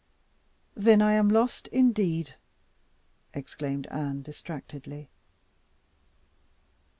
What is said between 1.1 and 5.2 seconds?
am lost indeed!" exclaimed Anne distractedly.